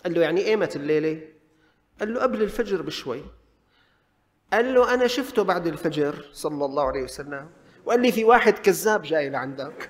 قال 0.03 0.13
له 0.13 0.21
يعني 0.21 0.45
إيمت 0.45 0.75
الليلة؟ 0.75 1.21
قال 1.99 2.13
له 2.13 2.21
قبل 2.21 2.41
الفجر 2.41 2.81
بشوي. 2.81 3.23
قال 4.53 4.73
له 4.73 4.93
أنا 4.93 5.07
شفته 5.07 5.43
بعد 5.43 5.67
الفجر 5.67 6.25
صلى 6.31 6.65
الله 6.65 6.83
عليه 6.83 7.03
وسلم. 7.03 7.49
وقال 7.85 8.01
لي 8.01 8.11
في 8.11 8.23
واحد 8.23 8.53
كذاب 8.53 9.01
جاي 9.01 9.29
لعندك. 9.29 9.89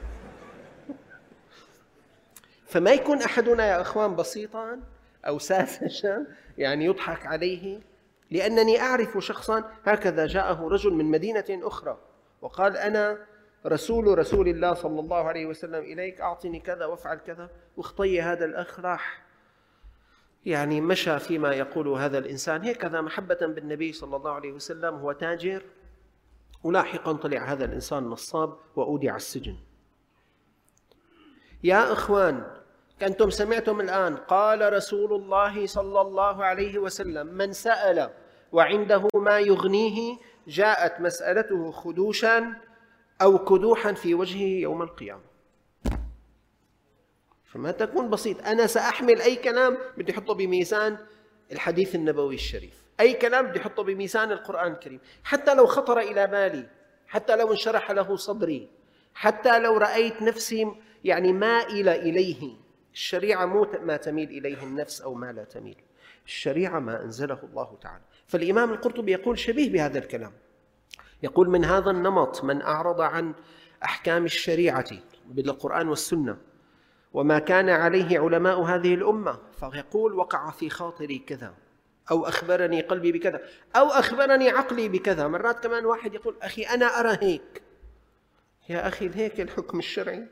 فما 2.76 2.92
يكون 2.92 3.22
أحدنا 3.22 3.66
يا 3.66 3.82
إخوان 3.82 4.16
بسيطا 4.16 4.80
أو 5.28 5.40
ساذجا 5.40 6.26
يعني 6.58 6.86
يضحك 6.86 7.26
عليه 7.26 7.80
لأنني 8.32 8.82
أعرف 8.82 9.18
شخصا 9.18 9.72
هكذا 9.86 10.28
جاءه 10.28 10.68
رجل 10.68 10.94
من 10.94 11.06
مدينة 11.06 11.46
أخرى 11.50 11.98
وقال 12.42 12.78
أنا 12.78 13.18
رسول 13.66 14.18
رسول 14.18 14.48
الله 14.48 14.74
صلى 14.74 15.00
الله 15.00 15.18
عليه 15.18 15.46
وسلم 15.46 15.84
إليك 15.84 16.22
أعطني 16.22 16.60
كذا 16.60 16.86
وافعل 16.86 17.18
كذا. 17.18 17.50
واخطي 17.78 18.22
هذا 18.22 18.46
الأخ 18.46 18.80
راح 18.80 19.26
يعني 20.46 20.82
مشى 20.82 21.20
فيما 21.20 21.54
يقول 21.54 21.88
هذا 21.88 22.18
الإنسان. 22.18 22.66
هكذا 22.68 23.02
محبة 23.02 23.40
بالنبي 23.42 23.94
صلى 23.94 24.16
الله 24.16 24.32
عليه 24.32 24.52
وسلم 24.52 24.96
هو 24.96 25.12
تاجر. 25.12 25.64
ولاحقا 26.64 27.14
طلع 27.14 27.44
هذا 27.44 27.66
الإنسان 27.66 28.04
نصاب 28.04 28.58
وأودع 28.76 29.16
السجن. 29.16 29.56
يا 31.64 31.94
إخوان 31.94 32.55
كنتم 33.02 33.30
سمعتم 33.30 33.82
الآن 33.82 34.16
قال 34.16 34.74
رسول 34.74 35.14
الله 35.14 35.68
صلى 35.68 36.02
الله 36.02 36.44
عليه 36.44 36.80
وسلم 36.80 37.28
من 37.28 37.54
سأل 37.54 38.10
وعنده 38.52 39.08
ما 39.16 39.40
يغنيه 39.40 40.18
جاءت 40.48 41.02
مسألته 41.02 41.72
خدوشا 41.72 42.54
أو 43.22 43.46
كدوحا 43.46 43.94
في 43.94 44.14
وجهه 44.14 44.62
يوم 44.62 44.82
القيامة. 44.82 45.22
فما 47.46 47.72
تكون 47.72 48.10
بسيط 48.10 48.48
أنا 48.48 48.68
سأحمل 48.68 49.22
أي 49.22 49.36
كلام 49.36 49.78
بدي 49.98 50.12
أحطه 50.12 50.34
بميزان 50.34 50.98
الحديث 51.52 51.96
النبوي 51.96 52.36
الشريف 52.36 52.84
أي 53.00 53.14
كلام 53.14 53.48
بدي 53.48 53.60
أحطه 53.60 53.84
بميزان 53.84 54.32
القرآن 54.32 54.72
الكريم 54.72 55.00
حتى 55.24 55.54
لو 55.54 55.66
خطر 55.66 56.00
إلى 56.00 56.28
بالي 56.28 56.68
حتى 57.08 57.36
لو 57.36 57.52
انشرح 57.52 57.92
له 57.92 58.16
صدري 58.16 58.70
حتى 59.14 59.60
لو 59.60 59.78
رأيت 59.78 60.22
نفسي 60.22 60.72
يعني 61.04 61.34
مائله 61.34 61.96
إليه. 61.96 62.65
الشريعة 62.96 63.46
مو 63.46 63.68
ما 63.82 63.98
تميل 63.98 64.30
إليه 64.30 64.64
النفس 64.64 65.02
أو 65.02 65.14
ما 65.14 65.32
لا 65.32 65.44
تميل. 65.44 65.78
الشريعة 66.26 66.80
ما 66.80 67.04
أنزله 67.04 67.40
الله 67.44 67.78
تعالى. 67.82 68.04
فالإمام 68.28 68.72
القرطبي 68.74 69.12
يقول 69.12 69.40
شبيه 69.40 69.72
بهذا 69.72 70.00
الكلام. 70.00 70.34
يقول 71.24 71.50
من 71.50 71.66
هذا 71.66 71.92
النمط 71.92 72.44
من 72.44 72.62
أعرض 72.62 73.02
عن 73.02 73.34
أحكام 73.84 74.26
الشريعة 74.26 74.86
بالقرآن 75.26 75.88
والسنة 75.88 76.38
وما 77.14 77.40
كان 77.40 77.70
عليه 77.70 78.20
علماء 78.20 78.62
هذه 78.62 78.94
الأمة 78.94 79.40
فيقول 79.60 80.14
وقع 80.14 80.52
في 80.52 80.70
خاطري 80.70 81.20
كذا 81.20 81.54
أو 82.12 82.26
أخبرني 82.26 82.82
قلبي 82.82 83.12
بكذا 83.12 83.42
أو 83.76 83.88
أخبرني 83.88 84.50
عقلي 84.50 84.90
بكذا. 84.90 85.28
مرات 85.28 85.64
كمان 85.64 85.86
واحد 85.86 86.14
يقول 86.14 86.36
أخي 86.42 86.64
أنا 86.64 86.86
أرى 86.86 87.18
هيك. 87.22 87.62
يا 88.70 88.88
أخي 88.88 89.12
هيك 89.16 89.42
الحكم 89.42 89.80
الشرعي؟ 89.80 90.28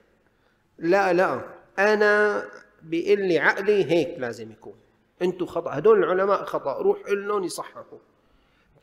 لا 0.77 1.13
لا. 1.13 1.52
أنا 1.79 2.43
بيقول 2.81 3.19
لي 3.27 3.39
عقلي 3.39 3.91
هيك 3.91 4.19
لازم 4.19 4.51
يكون. 4.51 4.75
أنتم 5.21 5.45
خطأ. 5.45 5.77
هدول 5.77 6.03
العلماء 6.03 6.43
خطأ. 6.43 6.81
روح 6.81 6.99
لهم 7.07 7.43
يصححوا. 7.43 7.99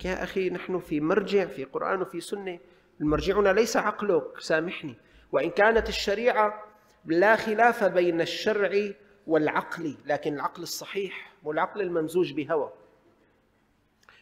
يا 0.04 0.22
أخي 0.22 0.50
نحن 0.50 0.78
في 0.78 1.00
مرجع 1.00 1.44
في 1.44 1.64
قرآن 1.64 2.02
وفي 2.02 2.20
سنة. 2.20 2.58
المرجعنا 3.00 3.48
ليس 3.48 3.76
عقلك. 3.76 4.40
سامحني. 4.40 4.94
وإن 5.32 5.50
كانت 5.50 5.88
الشريعة 5.88 6.64
لا 7.06 7.36
خلاف 7.36 7.84
بين 7.84 8.20
الشرع 8.20 8.90
والعقل 9.26 9.94
لكن 10.06 10.34
العقل 10.34 10.62
الصحيح 10.62 11.32
والعقل 11.44 11.80
الممزوج 11.80 12.32
بهوى. 12.32 12.72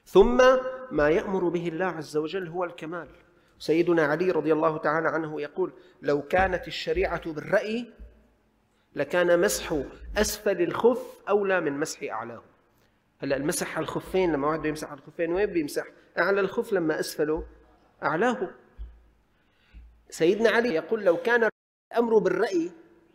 ثم 0.07 0.37
ما 0.91 1.09
يأمر 1.09 1.49
به 1.49 1.69
الله 1.69 1.87
عز 1.87 2.17
وجل 2.17 2.49
هو 2.49 2.65
الكمال. 2.65 3.09
سيدنا 3.59 4.03
علي 4.03 4.31
رضي 4.31 4.53
الله 4.53 4.79
تعالى 4.79 5.09
عنه 5.09 5.41
يقول 5.41 5.73
لو 6.03 6.23
كانت 6.23 6.69
الشريعة 6.69 7.33
بالرأي 7.33 7.87
لكان 8.95 9.41
مسح 9.41 9.83
أسفل 10.17 10.63
الخف 10.63 11.21
أولى 11.29 11.61
من 11.61 11.73
مسح 11.81 12.03
أعلاه. 12.03 12.43
هلأ 13.19 13.37
المسح 13.37 13.77
على 13.77 13.85
الخفين 13.85 14.33
لما 14.33 14.49
واحد 14.49 14.65
يمسح 14.65 14.91
على 14.91 15.01
الخفين 15.01 15.33
وين 15.33 15.47
بيمسح؟ 15.47 15.85
أعلى 16.19 16.41
الخف 16.41 16.73
لما 16.73 17.01
أسفله 17.01 17.47
أعلاه. 18.03 18.51
سيدنا 20.11 20.51
علي 20.51 20.75
يقول 20.75 21.05
لو 21.05 21.17
كان 21.17 21.49
الأمر 21.93 22.19
بالرأي 22.19 22.71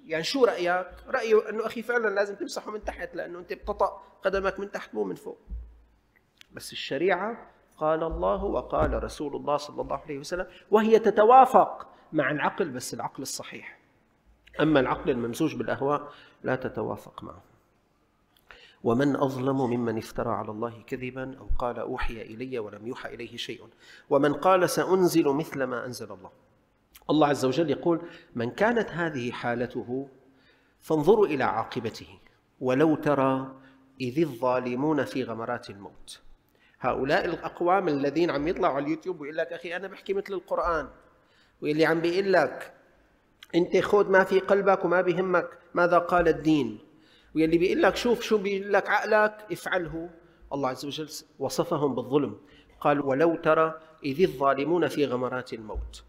يعني 0.06 0.24
شو 0.24 0.46
رأيك؟ 0.46 0.88
رايه 1.08 1.50
أنه 1.50 1.66
أخي 1.66 1.82
فعلا 1.82 2.16
لازم 2.16 2.36
تمسحه 2.36 2.72
من 2.72 2.84
تحت 2.84 3.16
لأنه 3.16 3.40
أنت 3.40 3.54
بتطأ 3.54 4.04
قدمك 4.24 4.60
من 4.60 4.72
تحت 4.72 4.96
مو 4.96 5.04
من 5.04 5.16
فوق. 5.16 5.40
بس 6.52 6.72
الشريعة 6.72 7.52
قال 7.78 8.04
الله 8.04 8.44
وقال 8.44 9.04
رسول 9.04 9.36
الله 9.36 9.58
صلى 9.58 9.82
الله 9.82 9.98
عليه 9.98 10.20
وسلم 10.20 10.48
وهي 10.72 11.00
تتوافق 11.00 11.88
مع 12.14 12.32
العقل 12.32 12.70
بس 12.70 12.94
العقل 12.94 13.22
الصحيح. 13.22 13.83
أما 14.62 14.80
العقل 14.80 15.10
الممزوج 15.10 15.56
بالأهواء 15.56 16.14
لا 16.44 16.56
تتوافق 16.56 17.24
معه. 17.24 17.44
ومن 18.84 19.16
أظلم 19.16 19.58
ممن 19.58 19.98
افترى 19.98 20.30
على 20.30 20.52
الله 20.52 20.82
كذبا 20.88 21.38
أو 21.40 21.48
قال 21.60 21.80
أوحي 21.80 22.22
إلي 22.22 22.60
ولم 22.60 22.88
يوحى 22.88 23.14
إليه 23.14 23.38
شيء. 23.38 23.68
ومن 24.10 24.34
قال 24.34 24.70
سأنزل 24.70 25.28
مثل 25.28 25.64
ما 25.64 25.86
أنزل 25.86 26.12
الله. 26.12 26.32
الله 27.10 27.28
عز 27.28 27.46
وجل 27.46 27.70
يقول 27.70 28.02
من 28.36 28.52
كانت 28.52 28.90
هذه 28.90 29.32
حالته 29.32 30.08
فانظروا 30.82 31.26
إلى 31.26 31.44
عاقبته. 31.44 32.20
ولو 32.62 32.96
ترى 32.96 33.56
إذ 34.02 34.20
الظالمون 34.20 35.06
في 35.06 35.24
غمرات 35.24 35.70
الموت. 35.70 36.22
هؤلاء 36.80 37.26
الأقوام 37.26 37.88
الذين 37.88 38.32
عم 38.32 38.48
يطلعوا 38.48 38.76
على 38.76 38.86
اليوتيوب 38.86 39.22
ويقول 39.22 39.38
لك 39.38 39.54
أخي 39.54 39.76
أنا 39.76 39.88
بحكي 39.88 40.14
مثل 40.14 40.34
القرآن. 40.34 40.90
واللي 41.62 41.86
عم 41.86 42.02
بيقول 42.02 42.34
لك 42.34 42.74
انت 43.56 43.78
خذ 43.78 44.10
ما 44.10 44.24
في 44.24 44.40
قلبك 44.40 44.86
وما 44.86 45.02
بيهمك 45.02 45.50
ماذا 45.74 45.98
قال 45.98 46.28
الدين. 46.28 46.80
واللي 47.36 47.58
بيقول 47.58 47.82
لك 47.82 47.96
شوف 47.96 48.22
شو 48.22 48.38
بيقول 48.38 48.74
لك 48.74 48.90
عقلك 48.90 49.46
افعله. 49.52 50.10
الله 50.54 50.70
عز 50.70 50.86
وجل 50.86 51.10
وصفهم 51.40 51.96
بالظلم. 51.96 52.38
قال 52.80 53.02
ولو 53.02 53.36
ترى 53.36 53.80
إذ 54.04 54.22
الظالمون 54.22 54.88
في 54.88 55.06
غمرات 55.06 55.54
الموت. 55.54 56.04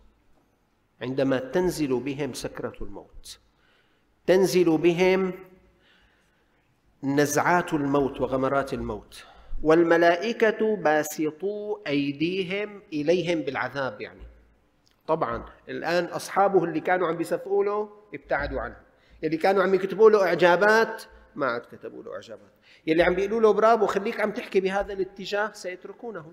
عندما 1.03 1.39
تنزل 1.39 2.01
بهم 2.01 2.33
سكرة 2.33 2.75
الموت. 2.81 3.39
تنزل 4.27 4.79
بهم 4.79 5.33
نزعات 7.03 7.75
الموت 7.75 8.21
وغمرات 8.21 8.75
الموت. 8.75 9.25
والملائكة 9.63 10.77
باسطوا 10.77 11.89
أيديهم 11.89 12.83
إليهم 12.93 13.41
بالعذاب 13.41 14.01
يعني. 14.01 14.34
طبعا 15.07 15.45
الآن 15.69 16.05
أصحابه 16.05 16.65
اللي 16.65 16.81
كانوا 16.81 17.09
عم 17.09 17.17
بيسفقوا 17.17 17.65
له 17.65 17.89
ابتعدوا 18.15 18.61
عنه. 18.61 18.77
اللي 19.25 19.37
كانوا 19.37 19.63
عم 19.63 19.75
يكتبوا 19.75 20.11
له 20.11 20.27
إعجابات 20.27 21.03
ما 21.35 21.47
عاد 21.47 21.61
كتبوا 21.61 22.03
له 22.03 22.15
إعجابات. 22.15 22.51
يلي 22.87 23.03
عم 23.03 23.15
بيقولوا 23.15 23.41
له 23.41 23.53
برافو 23.53 23.87
خليك 23.87 24.21
عم 24.21 24.31
تحكي 24.31 24.61
بهذا 24.61 24.93
الاتجاه 24.93 25.53
سيتركونه. 25.53 26.33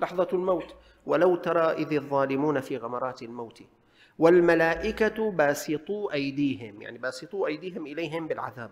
لحظة 0.00 0.28
الموت. 0.32 0.74
ولو 1.06 1.36
ترى 1.36 1.72
إذ 1.72 1.92
الظالمون 1.92 2.60
في 2.60 2.76
غمرات 2.76 3.22
الموت. 3.22 3.62
والملائكة 4.18 5.30
باسطوا 5.30 6.12
أيديهم 6.12 6.82
يعني 6.82 6.98
باسطوا 6.98 7.46
أيديهم 7.46 7.86
إليهم 7.86 8.28
بالعذاب. 8.28 8.70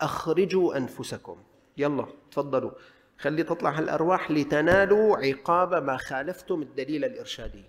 أخرجوا 0.00 0.76
أنفسكم. 0.76 1.36
يلا 1.76 2.06
تفضلوا. 2.30 2.70
خلي 3.18 3.42
تطلع 3.42 3.70
هالأرواح 3.70 4.30
لتنالوا 4.30 5.16
عقاب 5.16 5.74
ما 5.74 5.96
خالفتم 5.96 6.62
الدليل 6.62 7.04
الإرشادي. 7.04 7.64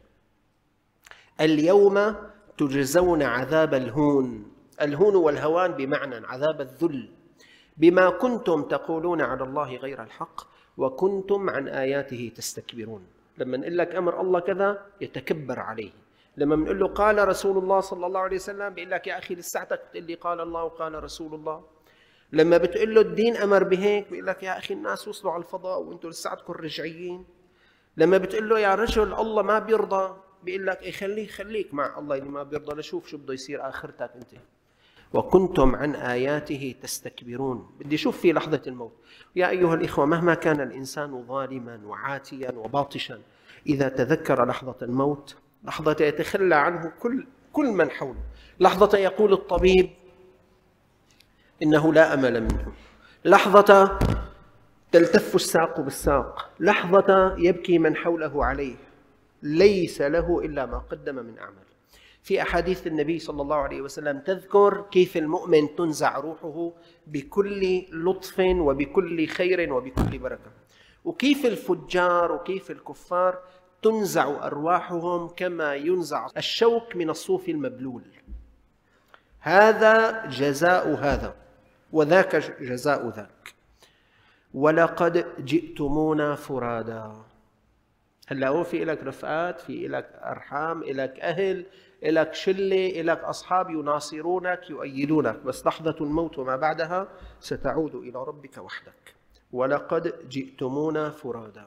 اليوم 1.41 2.15
تجزون 2.57 3.23
عذاب 3.23 3.73
الهون. 3.73 4.51
الهون 4.81 5.15
والهوان 5.15 5.71
بمعنى 5.71 6.27
عذاب 6.27 6.61
الذل. 6.61 7.09
بما 7.77 8.09
كنتم 8.09 8.61
تقولون 8.61 9.21
على 9.21 9.43
الله 9.43 9.75
غير 9.75 10.03
الحق 10.03 10.41
وكنتم 10.77 11.49
عن 11.49 11.67
آياته 11.67 12.31
تستكبرون. 12.35 13.03
لما 13.37 13.57
نقول 13.57 13.77
لك 13.77 13.95
أمر 13.95 14.21
الله 14.21 14.39
كذا 14.39 14.85
يتكبر 15.01 15.59
عليه. 15.59 15.91
لما 16.37 16.55
بنقول 16.55 16.79
له 16.79 16.87
قال 16.87 17.27
رسول 17.27 17.57
الله 17.57 17.79
صلى 17.79 18.05
الله 18.05 18.19
عليه 18.19 18.35
وسلم 18.35 18.69
بيقول 18.73 18.91
لك 18.91 19.07
يا 19.07 19.17
أخي 19.17 19.35
لساتك 19.35 19.81
بتقول 19.89 20.03
لي 20.03 20.15
قال 20.15 20.41
الله 20.41 20.63
وقال 20.63 21.03
رسول 21.03 21.33
الله. 21.33 21.63
لما 22.31 22.57
بتقول 22.57 22.95
له 22.95 23.01
الدين 23.01 23.37
أمر 23.37 23.63
بهيك 23.63 24.09
بيقول 24.11 24.27
لك 24.27 24.43
يا 24.43 24.57
أخي 24.57 24.73
الناس 24.73 25.07
وصلوا 25.07 25.33
على 25.33 25.43
الفضاء 25.43 25.81
وأنتم 25.81 26.09
لساتكم 26.09 26.53
رجعيين. 26.53 27.25
لما 27.97 28.17
بتقول 28.17 28.49
له 28.49 28.59
يا 28.59 28.75
رجل 28.75 29.13
الله 29.13 29.41
ما 29.41 29.59
بيرضى. 29.59 30.15
بيقول 30.43 30.67
لك 30.67 30.81
إيه 30.81 30.91
خليك 30.91 31.31
خليك 31.31 31.73
مع 31.73 31.99
الله. 31.99 32.15
اللي 32.15 32.29
ما 32.29 32.43
بيرضى 32.43 32.79
لشوف 32.79 33.07
شو 33.07 33.17
بده 33.17 33.33
يصير 33.33 33.69
آخرتك 33.69 34.11
أنت. 34.15 34.41
وكنتم 35.13 35.75
عن 35.75 35.95
آياته 35.95 36.75
تستكبرون. 36.81 37.69
بدي 37.79 37.95
أشوف 37.95 38.19
في 38.19 38.33
لحظة 38.33 38.61
الموت. 38.67 38.93
يا 39.35 39.49
أيها 39.49 39.73
الإخوة 39.73 40.05
مهما 40.05 40.33
كان 40.33 40.61
الإنسان 40.61 41.25
ظالما 41.27 41.79
وعاتيا 41.85 42.51
وباطشا 42.51 43.19
إذا 43.67 43.89
تذكر 43.89 44.45
لحظة 44.45 44.75
الموت 44.81 45.35
لحظة 45.63 45.95
يتخلى 46.05 46.55
عنه 46.55 46.91
كل 46.99 47.27
كل 47.53 47.65
من 47.65 47.89
حوله. 47.89 48.19
لحظة 48.59 48.97
يقول 48.97 49.33
الطبيب 49.33 49.89
إنه 51.63 51.93
لا 51.93 52.13
أمل 52.13 52.43
منه. 52.43 52.71
لحظة 53.25 53.99
تلتف 54.91 55.35
الساق 55.35 55.81
بالساق. 55.81 56.49
لحظة 56.59 57.35
يبكي 57.37 57.79
من 57.79 57.95
حوله 57.95 58.45
عليه. 58.45 58.75
ليس 59.43 60.01
له 60.01 60.39
إلا 60.45 60.65
ما 60.65 60.77
قدم 60.77 61.15
من 61.15 61.39
أعمال. 61.39 61.63
في 62.23 62.41
أحاديث 62.41 62.87
النبي 62.87 63.19
صلى 63.19 63.41
الله 63.41 63.55
عليه 63.55 63.81
وسلم 63.81 64.19
تذكر 64.19 64.85
كيف 64.91 65.17
المؤمن 65.17 65.75
تنزع 65.75 66.17
روحه 66.17 66.71
بكل 67.07 67.85
لطف 67.91 68.39
وبكل 68.39 69.27
خير 69.27 69.73
وبكل 69.73 70.17
بركة. 70.17 70.51
وكيف 71.05 71.45
الفجار 71.45 72.31
وكيف 72.31 72.71
الكفار 72.71 73.39
تنزع 73.81 74.45
أرواحهم 74.47 75.27
كما 75.27 75.75
ينزع 75.75 76.27
الشوك 76.37 76.95
من 76.95 77.09
الصوف 77.09 77.49
المبلول. 77.49 78.03
هذا 79.39 80.25
جزاء 80.25 80.93
هذا 80.93 81.35
وذاك 81.91 82.35
جزاء 82.61 83.09
ذاك. 83.09 83.53
ولقد 84.53 85.45
جئتمونا 85.45 86.35
فرادا. 86.35 87.28
هلأ 88.31 88.47
هو 88.47 88.63
في 88.63 88.85
لك 88.85 89.03
رفقات 89.03 89.59
في 89.59 89.87
لك 89.87 90.09
أرحام 90.23 90.83
لك 90.83 91.19
أهل 91.19 91.65
لك 92.03 92.33
شلة 92.33 93.01
لك 93.01 93.23
أصحاب 93.23 93.69
يناصرونك 93.69 94.69
يؤيدونك. 94.69 95.39
بس 95.39 95.65
لحظة 95.65 95.95
الموت 96.01 96.39
وما 96.39 96.55
بعدها 96.55 97.07
ستعود 97.39 97.95
إلى 97.95 98.23
ربك 98.23 98.57
وحدك. 98.57 99.15
ولقد 99.51 100.29
جئتمونا 100.29 101.09
فرادا 101.09 101.65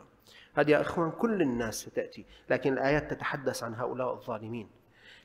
هذه 0.54 0.70
يا 0.70 0.80
إخوان 0.80 1.10
كل 1.10 1.42
الناس 1.42 1.74
ستأتي 1.74 2.24
لكن 2.50 2.72
الآيات 2.72 3.10
تتحدث 3.10 3.62
عن 3.62 3.74
هؤلاء 3.74 4.12
الظالمين. 4.12 4.68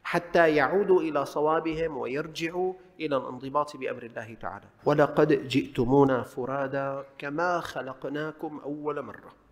حتى 0.03 0.55
يعودوا 0.55 1.01
إلى 1.01 1.25
صوابهم 1.25 1.97
ويرجعوا 1.97 2.73
إلى 2.99 3.17
الانضباط 3.17 3.77
بأمر 3.77 4.03
الله 4.03 4.33
تعالى. 4.41 4.65
ولقد 4.85 5.47
جئتمونا 5.47 6.23
فرادا 6.23 7.05
كما 7.17 7.59
خلقناكم 7.59 8.59
أول 8.63 9.01
مرة. 9.01 9.46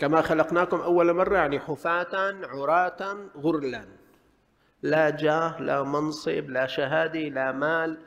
كما 0.00 0.22
خلقناكم 0.22 0.80
أول 0.80 1.12
مرة 1.12 1.36
يعني 1.36 1.60
حفاة 1.60 2.34
عراة 2.46 3.16
غرلا. 3.36 3.84
لا 4.82 5.10
جاه 5.10 5.62
لا 5.62 5.82
منصب 5.82 6.50
لا 6.50 6.66
شهادة 6.66 7.20
لا 7.20 7.52
مال. 7.52 7.98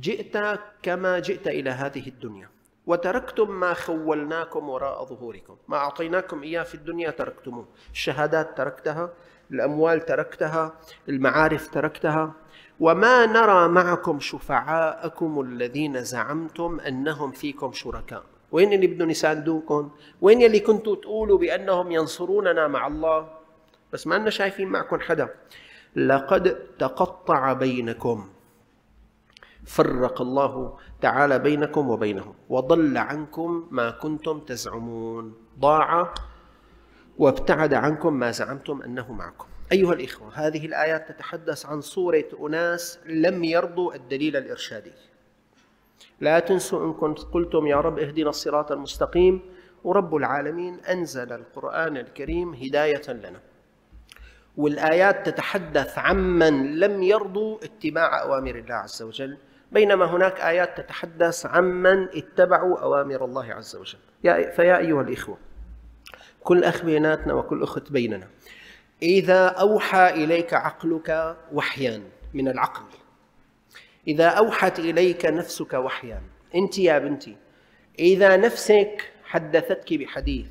جئت 0.00 0.36
كما 0.82 1.18
جئت 1.18 1.48
إلى 1.48 1.70
هذه 1.70 2.08
الدنيا. 2.08 2.48
وتركتم 2.86 3.50
ما 3.50 3.74
خولناكم 3.74 4.68
وراء 4.68 5.04
ظهوركم. 5.04 5.56
ما 5.68 5.76
أعطيناكم 5.76 6.42
إياه 6.42 6.62
في 6.62 6.74
الدنيا 6.74 7.10
تركتموه. 7.10 7.68
الشهادات 7.92 8.56
تركتها 8.56 9.12
الأموال 9.50 10.04
تركتها 10.04 10.72
المعارف 11.08 11.68
تركتها. 11.68 12.32
وما 12.80 13.26
نرى 13.26 13.68
معكم 13.68 14.20
شفعاءكم 14.20 15.40
الذين 15.40 16.04
زعمتم 16.04 16.80
أنهم 16.80 17.32
فيكم 17.32 17.72
شركاء. 17.72 18.33
وين 18.54 18.72
اللي 18.72 18.86
بدهم 18.86 19.10
يساندوكم؟ 19.10 19.90
وين 20.20 20.42
اللي 20.42 20.60
كنتوا 20.60 20.96
تقولوا 20.96 21.38
بأنهم 21.38 21.92
ينصروننا 21.92 22.68
مع 22.68 22.86
الله؟ 22.86 23.28
بس 23.92 24.06
ما 24.06 24.14
لنا 24.14 24.30
شايفين 24.30 24.68
معكم 24.68 25.00
حدا. 25.00 25.28
لقد 25.96 26.54
تقطع 26.78 27.52
بينكم. 27.52 28.28
فرق 29.64 30.20
الله 30.20 30.78
تعالى 31.00 31.38
بينكم 31.38 31.90
وبينهم. 31.90 32.34
وضل 32.48 32.96
عنكم 32.96 33.68
ما 33.70 33.90
كنتم 33.90 34.40
تزعمون. 34.40 35.34
ضاع 35.58 36.14
وابتعد 37.18 37.74
عنكم 37.74 38.12
ما 38.14 38.30
زعمتم 38.30 38.82
أنه 38.82 39.12
معكم. 39.12 39.46
أيها 39.72 39.92
الإخوة 39.92 40.30
هذه 40.34 40.66
الآيات 40.66 41.08
تتحدث 41.08 41.66
عن 41.66 41.80
صورة 41.80 42.24
أناس 42.46 42.98
لم 43.06 43.44
يرضوا 43.44 43.94
الدليل 43.94 44.36
الإرشادي. 44.36 44.92
لا 46.20 46.38
تنسوا 46.38 46.86
إن 46.86 46.92
كنت 46.92 47.18
قلتم 47.18 47.66
يا 47.66 47.76
رب 47.76 47.98
اهدنا 47.98 48.28
الصراط 48.30 48.72
المستقيم 48.72 49.40
ورب 49.84 50.16
العالمين 50.16 50.80
أنزل 50.80 51.32
القرآن 51.32 51.96
الكريم 51.96 52.54
هداية 52.54 53.12
لنا. 53.12 53.40
والآيات 54.56 55.28
تتحدث 55.28 55.98
عمن 55.98 56.78
لم 56.78 57.02
يرضوا 57.02 57.58
اتباع 57.64 58.22
أوامر 58.22 58.54
الله 58.54 58.74
عز 58.74 59.02
وجل 59.02 59.38
بينما 59.72 60.04
هناك 60.04 60.40
آيات 60.40 60.80
تتحدث 60.80 61.46
عمن 61.46 62.08
اتبعوا 62.08 62.78
أوامر 62.78 63.24
الله 63.24 63.52
عز 63.52 63.76
وجل. 63.76 63.98
فيا 64.52 64.78
أيها 64.78 65.00
الإخوة 65.00 65.36
كل 66.44 66.64
أخ 66.64 66.84
بيناتنا 66.84 67.34
وكل 67.34 67.62
أخت 67.62 67.92
بيننا 67.92 68.28
إذا 69.02 69.46
أوحى 69.46 70.10
إليك 70.10 70.54
عقلك 70.54 71.36
وحيا 71.52 72.02
من 72.34 72.48
العقل 72.48 72.82
إذا 74.08 74.28
أوحت 74.28 74.78
إليك 74.78 75.26
نفسك 75.26 75.74
وحيا. 75.74 76.22
أنت 76.54 76.78
يا 76.78 76.98
بنتي 76.98 77.36
إذا 77.98 78.36
نفسك 78.36 79.10
حدثتك 79.24 79.94
بحديث 79.94 80.46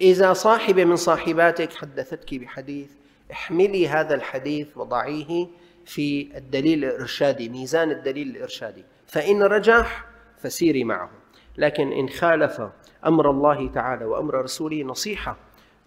إذا 0.00 0.32
صاحبة 0.32 0.84
من 0.84 0.96
صاحباتك 0.96 1.72
حدثتك 1.72 2.34
بحديث 2.34 2.90
احملي 3.32 3.88
هذا 3.88 4.14
الحديث 4.14 4.76
وضعيه 4.76 5.46
في 5.84 6.28
الدليل 6.36 6.84
الإرشادي 6.84 7.48
ميزان 7.48 7.90
الدليل 7.90 8.28
الإرشادي. 8.36 8.84
فإن 9.06 9.42
رجح 9.42 10.06
فسيري 10.38 10.84
معه. 10.84 11.10
لكن 11.58 11.92
إن 11.92 12.08
خالف 12.08 12.62
أمر 13.06 13.30
الله 13.30 13.68
تعالى 13.68 14.04
وأمر 14.04 14.34
رسوله 14.34 14.82
نصيحة 14.82 15.36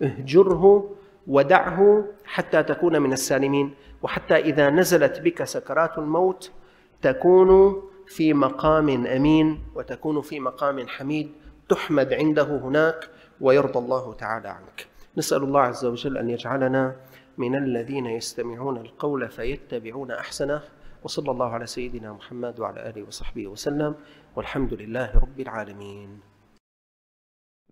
اهجره 0.01 0.95
ودعه 1.27 2.05
حتى 2.25 2.63
تكون 2.63 3.01
من 3.01 3.13
السالمين. 3.13 3.73
وحتى 4.01 4.35
إذا 4.35 4.69
نزلت 4.69 5.19
بك 5.19 5.43
سكرات 5.43 5.97
الموت 5.97 6.51
تكون 7.03 7.81
في 8.07 8.33
مقام 8.33 9.07
أمين 9.07 9.63
وتكون 9.75 10.21
في 10.21 10.39
مقام 10.39 10.87
حميد 10.87 11.31
تحمد 11.69 12.13
عنده 12.13 12.43
هناك 12.43 13.09
ويرضى 13.41 13.79
الله 13.79 14.13
تعالى 14.13 14.47
عنك. 14.47 14.87
نسأل 15.17 15.43
الله 15.43 15.61
عز 15.61 15.85
وجل 15.85 16.17
أن 16.17 16.29
يجعلنا 16.29 16.95
من 17.37 17.55
الذين 17.55 18.05
يستمعون 18.05 18.77
القول 18.77 19.29
فيتبعون 19.29 20.11
أحسنه 20.11 20.61
وصلى 21.03 21.31
الله 21.31 21.49
على 21.49 21.65
سيدنا 21.65 22.13
محمد 22.13 22.59
وعلى 22.59 22.89
آله 22.89 23.03
وصحبه 23.03 23.47
وسلم 23.47 23.95
والحمد 24.35 24.73
لله 24.73 25.09
رب 25.15 25.39
العالمين. 25.39 26.19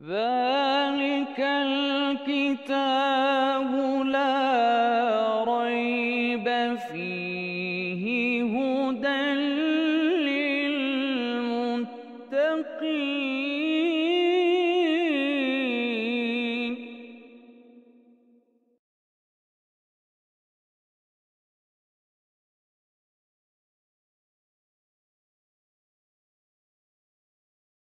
ذلك 0.02 1.40
الكتاب 1.70 2.92
لا 4.06 5.44
ريب 5.44 6.48
فيه 6.90 7.21